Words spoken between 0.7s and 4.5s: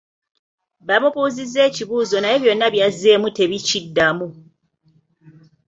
Bamubuuzizza ekibuuzo naye byonna byazzeemu tebikiddamu.